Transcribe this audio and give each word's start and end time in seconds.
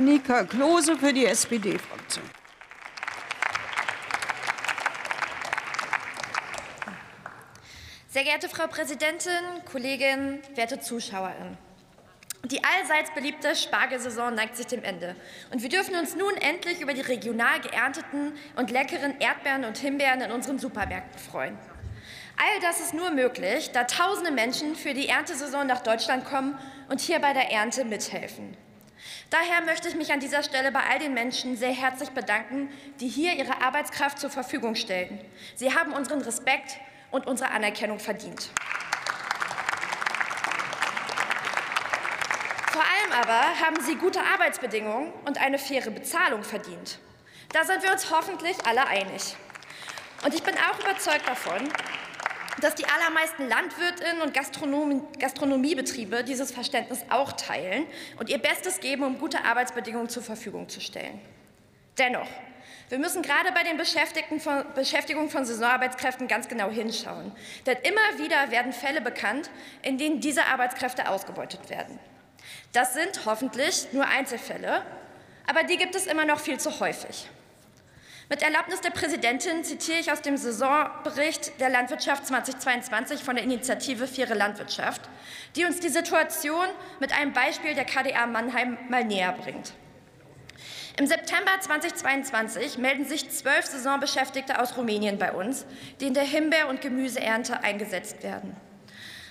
Nika 0.00 0.44
Klose 0.44 0.96
für 0.96 1.12
die 1.12 1.26
SPD-Fraktion. 1.26 2.24
Sehr 8.08 8.24
geehrte 8.24 8.48
Frau 8.48 8.66
Präsidentin, 8.66 9.30
Kolleginnen, 9.70 10.38
werte 10.54 10.80
Zuschauerinnen! 10.80 11.58
Die 12.46 12.62
allseits 12.64 13.12
beliebte 13.12 13.54
Spargelsaison 13.54 14.34
neigt 14.34 14.56
sich 14.56 14.66
dem 14.68 14.82
Ende. 14.82 15.16
Und 15.52 15.60
wir 15.60 15.68
dürfen 15.68 15.94
uns 15.94 16.16
nun 16.16 16.34
endlich 16.36 16.80
über 16.80 16.94
die 16.94 17.02
regional 17.02 17.60
geernteten 17.60 18.32
und 18.56 18.70
leckeren 18.70 19.20
Erdbeeren 19.20 19.66
und 19.66 19.76
Himbeeren 19.76 20.22
in 20.22 20.32
unseren 20.32 20.58
Supermärkten 20.58 21.18
freuen. 21.18 21.58
All 22.38 22.60
das 22.62 22.80
ist 22.80 22.94
nur 22.94 23.10
möglich, 23.10 23.72
da 23.72 23.84
tausende 23.84 24.30
Menschen 24.30 24.76
für 24.76 24.94
die 24.94 25.08
Erntesaison 25.08 25.66
nach 25.66 25.82
Deutschland 25.82 26.24
kommen 26.24 26.58
und 26.88 27.00
hier 27.00 27.18
bei 27.18 27.34
der 27.34 27.52
Ernte 27.52 27.84
mithelfen. 27.84 28.56
Daher 29.30 29.60
möchte 29.62 29.88
ich 29.88 29.94
mich 29.94 30.12
an 30.12 30.20
dieser 30.20 30.42
Stelle 30.42 30.72
bei 30.72 30.80
all 30.80 30.98
den 30.98 31.14
Menschen 31.14 31.56
sehr 31.56 31.72
herzlich 31.72 32.10
bedanken, 32.10 32.68
die 33.00 33.08
hier 33.08 33.34
ihre 33.34 33.62
Arbeitskraft 33.62 34.18
zur 34.18 34.30
Verfügung 34.30 34.74
stellen. 34.74 35.20
Sie 35.54 35.74
haben 35.74 35.92
unseren 35.92 36.20
Respekt 36.20 36.78
und 37.10 37.26
unsere 37.26 37.50
Anerkennung 37.50 37.98
verdient. 37.98 38.50
Vor 42.72 42.82
allem 42.82 43.12
aber 43.22 43.60
haben 43.60 43.80
sie 43.80 43.96
gute 43.96 44.20
Arbeitsbedingungen 44.20 45.12
und 45.24 45.40
eine 45.40 45.58
faire 45.58 45.90
Bezahlung 45.90 46.44
verdient. 46.44 46.98
Da 47.52 47.64
sind 47.64 47.82
wir 47.82 47.92
uns 47.92 48.10
hoffentlich 48.10 48.56
alle 48.64 48.86
einig. 48.86 49.36
Und 50.24 50.34
ich 50.34 50.42
bin 50.42 50.54
auch 50.56 50.78
überzeugt 50.78 51.26
davon, 51.26 51.68
dass 52.60 52.74
die 52.74 52.84
allermeisten 52.84 53.48
Landwirtinnen 53.48 54.22
und 54.22 54.34
Gastronomie, 54.34 55.02
Gastronomiebetriebe 55.18 56.24
dieses 56.24 56.50
Verständnis 56.50 57.00
auch 57.08 57.32
teilen 57.32 57.86
und 58.18 58.28
ihr 58.28 58.38
Bestes 58.38 58.80
geben, 58.80 59.04
um 59.04 59.18
gute 59.18 59.44
Arbeitsbedingungen 59.44 60.08
zur 60.08 60.22
Verfügung 60.22 60.68
zu 60.68 60.80
stellen. 60.80 61.20
Dennoch, 61.98 62.28
wir 62.88 62.98
müssen 62.98 63.22
gerade 63.22 63.52
bei 63.52 63.62
den 63.62 63.78
von, 64.40 64.64
Beschäftigung 64.74 65.30
von 65.30 65.44
Saisonarbeitskräften 65.44 66.26
ganz 66.26 66.48
genau 66.48 66.70
hinschauen. 66.70 67.32
Denn 67.66 67.78
immer 67.82 68.24
wieder 68.24 68.50
werden 68.50 68.72
Fälle 68.72 69.00
bekannt, 69.00 69.48
in 69.82 69.96
denen 69.96 70.20
diese 70.20 70.46
Arbeitskräfte 70.46 71.08
ausgebeutet 71.08 71.70
werden. 71.70 71.98
Das 72.72 72.94
sind 72.94 73.26
hoffentlich 73.26 73.88
nur 73.92 74.06
Einzelfälle, 74.06 74.82
aber 75.46 75.62
die 75.62 75.76
gibt 75.76 75.94
es 75.94 76.06
immer 76.06 76.24
noch 76.24 76.40
viel 76.40 76.58
zu 76.58 76.80
häufig. 76.80 77.28
Mit 78.30 78.42
Erlaubnis 78.42 78.80
der 78.80 78.90
Präsidentin 78.90 79.64
zitiere 79.64 79.98
ich 79.98 80.12
aus 80.12 80.22
dem 80.22 80.36
Saisonbericht 80.36 81.58
der 81.58 81.68
Landwirtschaft 81.68 82.28
2022 82.28 83.24
von 83.24 83.34
der 83.34 83.42
Initiative 83.42 84.06
Faire 84.06 84.36
Landwirtschaft, 84.36 85.00
die 85.56 85.64
uns 85.64 85.80
die 85.80 85.88
Situation 85.88 86.64
mit 87.00 87.12
einem 87.12 87.32
Beispiel 87.32 87.74
der 87.74 87.84
KDA 87.84 88.28
Mannheim 88.28 88.78
mal 88.88 89.04
näher 89.04 89.32
bringt. 89.32 89.72
Im 90.96 91.08
September 91.08 91.50
2022 91.58 92.78
melden 92.78 93.04
sich 93.04 93.28
zwölf 93.30 93.66
Saisonbeschäftigte 93.66 94.60
aus 94.62 94.76
Rumänien 94.76 95.18
bei 95.18 95.32
uns, 95.32 95.66
die 96.00 96.06
in 96.06 96.14
der 96.14 96.22
Himbeer- 96.22 96.68
und 96.68 96.80
Gemüseernte 96.80 97.64
eingesetzt 97.64 98.22
werden. 98.22 98.54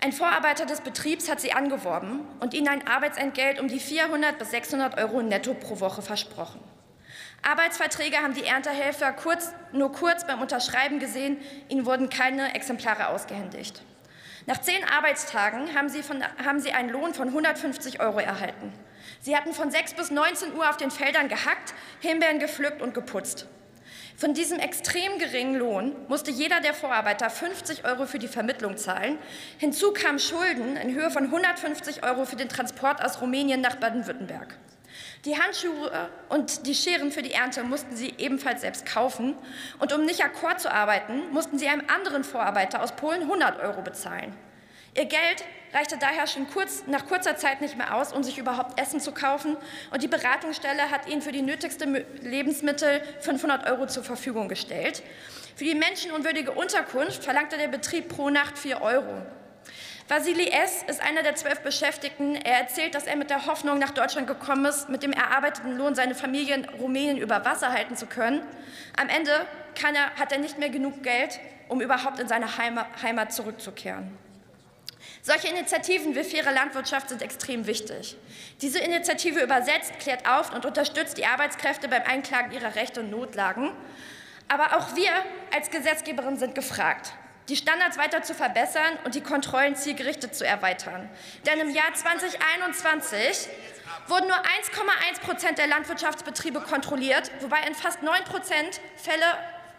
Ein 0.00 0.10
Vorarbeiter 0.10 0.66
des 0.66 0.80
Betriebs 0.80 1.30
hat 1.30 1.40
sie 1.40 1.52
angeworben 1.52 2.26
und 2.40 2.54
ihnen 2.54 2.66
ein 2.66 2.88
Arbeitsentgelt 2.88 3.60
um 3.60 3.68
die 3.68 3.78
400 3.78 4.36
bis 4.36 4.50
600 4.50 4.98
Euro 4.98 5.22
netto 5.22 5.54
pro 5.54 5.78
Woche 5.78 6.02
versprochen. 6.02 6.60
Arbeitsverträge 7.42 8.18
haben 8.18 8.34
die 8.34 8.44
Erntehelfer 8.44 9.12
kurz, 9.12 9.52
nur 9.72 9.92
kurz 9.92 10.26
beim 10.26 10.40
Unterschreiben 10.40 10.98
gesehen. 10.98 11.38
Ihnen 11.68 11.86
wurden 11.86 12.08
keine 12.08 12.54
Exemplare 12.54 13.08
ausgehändigt. 13.08 13.82
Nach 14.46 14.60
zehn 14.60 14.82
Arbeitstagen 14.84 15.74
haben 15.74 15.88
sie, 15.88 16.02
von, 16.02 16.22
haben 16.44 16.60
sie 16.60 16.72
einen 16.72 16.90
Lohn 16.90 17.14
von 17.14 17.28
150 17.28 18.00
Euro 18.00 18.18
erhalten. 18.18 18.72
Sie 19.20 19.36
hatten 19.36 19.52
von 19.52 19.70
6 19.70 19.94
bis 19.94 20.10
19 20.10 20.54
Uhr 20.54 20.68
auf 20.68 20.76
den 20.76 20.90
Feldern 20.90 21.28
gehackt, 21.28 21.74
Himbeeren 22.00 22.38
gepflückt 22.38 22.82
und 22.82 22.94
geputzt. 22.94 23.46
Von 24.16 24.34
diesem 24.34 24.58
extrem 24.58 25.18
geringen 25.18 25.56
Lohn 25.56 25.96
musste 26.08 26.30
jeder 26.30 26.60
der 26.60 26.74
Vorarbeiter 26.74 27.30
50 27.30 27.84
Euro 27.84 28.06
für 28.06 28.18
die 28.18 28.28
Vermittlung 28.28 28.76
zahlen. 28.76 29.18
Hinzu 29.58 29.92
kamen 29.92 30.18
Schulden 30.18 30.76
in 30.76 30.94
Höhe 30.94 31.10
von 31.10 31.24
150 31.24 32.02
Euro 32.02 32.26
für 32.26 32.36
den 32.36 32.50
Transport 32.50 33.02
aus 33.02 33.20
Rumänien 33.22 33.62
nach 33.62 33.76
Baden-Württemberg. 33.76 34.58
Die 35.24 35.38
Handschuhe 35.38 36.08
und 36.28 36.66
die 36.66 36.74
Scheren 36.74 37.12
für 37.12 37.22
die 37.22 37.32
Ernte 37.32 37.62
mussten 37.62 37.94
sie 37.94 38.14
ebenfalls 38.18 38.62
selbst 38.62 38.86
kaufen. 38.86 39.36
Und 39.78 39.92
um 39.92 40.04
nicht 40.04 40.24
akkord 40.24 40.60
zu 40.60 40.72
arbeiten, 40.72 41.30
mussten 41.32 41.58
sie 41.58 41.68
einem 41.68 41.84
anderen 41.94 42.24
Vorarbeiter 42.24 42.82
aus 42.82 42.96
Polen 42.96 43.22
100 43.22 43.60
Euro 43.60 43.82
bezahlen. 43.82 44.34
Ihr 44.96 45.04
Geld 45.04 45.44
reichte 45.72 45.98
daher 45.98 46.26
schon 46.26 46.48
kurz, 46.50 46.84
nach 46.86 47.06
kurzer 47.06 47.36
Zeit 47.36 47.60
nicht 47.60 47.76
mehr 47.76 47.94
aus, 47.94 48.12
um 48.12 48.24
sich 48.24 48.38
überhaupt 48.38 48.80
Essen 48.80 48.98
zu 48.98 49.12
kaufen. 49.12 49.56
Und 49.92 50.02
die 50.02 50.08
Beratungsstelle 50.08 50.90
hat 50.90 51.08
ihnen 51.08 51.22
für 51.22 51.32
die 51.32 51.42
nötigsten 51.42 52.04
Lebensmittel 52.22 53.00
500 53.20 53.70
Euro 53.70 53.86
zur 53.86 54.02
Verfügung 54.02 54.48
gestellt. 54.48 55.02
Für 55.54 55.64
die 55.64 55.74
menschenunwürdige 55.74 56.52
Unterkunft 56.52 57.22
verlangte 57.22 57.56
der 57.56 57.68
Betrieb 57.68 58.08
pro 58.08 58.30
Nacht 58.30 58.58
4 58.58 58.80
Euro. 58.80 59.22
Vasili 60.10 60.48
S. 60.48 60.82
ist 60.88 61.00
einer 61.00 61.22
der 61.22 61.36
zwölf 61.36 61.60
Beschäftigten. 61.60 62.34
Er 62.34 62.58
erzählt, 62.58 62.96
dass 62.96 63.06
er 63.06 63.14
mit 63.14 63.30
der 63.30 63.46
Hoffnung 63.46 63.78
nach 63.78 63.92
Deutschland 63.92 64.26
gekommen 64.26 64.64
ist, 64.64 64.88
mit 64.88 65.04
dem 65.04 65.12
erarbeiteten 65.12 65.78
Lohn 65.78 65.94
seine 65.94 66.16
Familie 66.16 66.56
in 66.56 66.64
Rumänien 66.64 67.16
über 67.16 67.44
Wasser 67.44 67.70
halten 67.70 67.94
zu 67.94 68.06
können. 68.06 68.42
Am 69.00 69.08
Ende 69.08 69.30
er, 69.30 70.10
hat 70.18 70.32
er 70.32 70.38
nicht 70.38 70.58
mehr 70.58 70.68
genug 70.68 71.04
Geld, 71.04 71.38
um 71.68 71.80
überhaupt 71.80 72.18
in 72.18 72.26
seine 72.26 72.48
Heimat 72.56 73.32
zurückzukehren. 73.32 74.18
Solche 75.22 75.46
Initiativen 75.46 76.16
wie 76.16 76.24
faire 76.24 76.50
Landwirtschaft 76.50 77.10
sind 77.10 77.22
extrem 77.22 77.68
wichtig. 77.68 78.16
Diese 78.62 78.80
Initiative 78.80 79.38
übersetzt, 79.38 79.96
klärt 80.00 80.28
auf 80.28 80.52
und 80.52 80.66
unterstützt 80.66 81.18
die 81.18 81.26
Arbeitskräfte 81.26 81.86
beim 81.86 82.02
Einklagen 82.02 82.50
ihrer 82.50 82.74
Rechte 82.74 82.98
und 82.98 83.10
Notlagen. 83.10 83.70
Aber 84.48 84.76
auch 84.76 84.96
wir 84.96 85.12
als 85.54 85.70
Gesetzgeberin 85.70 86.36
sind 86.36 86.56
gefragt, 86.56 87.12
die 87.48 87.56
Standards 87.56 87.98
weiter 87.98 88.22
zu 88.22 88.34
verbessern 88.34 88.98
und 89.04 89.14
die 89.14 89.22
Kontrollen 89.22 89.76
zielgerichtet 89.76 90.34
zu 90.34 90.46
erweitern. 90.46 91.08
Denn 91.46 91.60
im 91.60 91.70
Jahr 91.70 91.92
2021 91.92 93.48
wurden 94.06 94.28
nur 94.28 94.36
1,1 94.36 95.20
Prozent 95.24 95.58
der 95.58 95.66
Landwirtschaftsbetriebe 95.66 96.60
kontrolliert, 96.60 97.30
wobei 97.40 97.62
in 97.66 97.74
fast 97.74 98.02
9 98.02 98.24
Prozent 98.24 98.80
Fälle, 98.96 99.24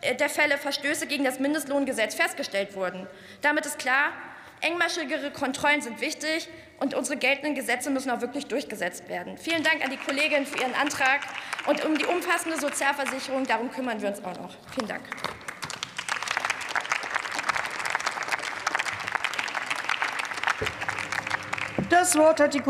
äh, 0.00 0.14
der 0.14 0.28
Fälle 0.28 0.58
Verstöße 0.58 1.06
gegen 1.06 1.24
das 1.24 1.38
Mindestlohngesetz 1.38 2.14
festgestellt 2.14 2.74
wurden. 2.74 3.06
Damit 3.42 3.66
ist 3.66 3.78
klar, 3.78 4.12
Engmaschigere 4.60 5.32
Kontrollen 5.32 5.82
sind 5.82 6.00
wichtig, 6.00 6.48
und 6.82 6.94
unsere 6.94 7.16
geltenden 7.16 7.54
Gesetze 7.54 7.90
müssen 7.90 8.10
auch 8.10 8.20
wirklich 8.20 8.46
durchgesetzt 8.46 9.08
werden. 9.08 9.38
Vielen 9.38 9.62
Dank 9.62 9.84
an 9.84 9.90
die 9.92 9.96
Kollegin 9.96 10.44
für 10.44 10.58
ihren 10.58 10.74
Antrag. 10.74 11.20
Und 11.68 11.84
um 11.84 11.96
die 11.96 12.04
umfassende 12.04 12.58
Sozialversicherung, 12.58 13.46
darum 13.46 13.70
kümmern 13.70 14.02
wir 14.02 14.08
uns 14.08 14.18
auch 14.24 14.36
noch. 14.36 14.56
Vielen 14.74 14.88
Dank. 14.88 15.02
Das 21.88 22.16
Wort 22.16 22.40
hat 22.40 22.54
die 22.54 22.60